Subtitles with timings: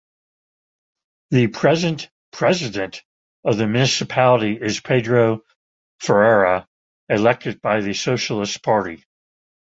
[1.29, 3.03] The present "president"
[3.43, 5.43] of the municipality is Pedro
[5.99, 6.67] Ferreira,
[7.07, 9.05] elected by the Socialist Party.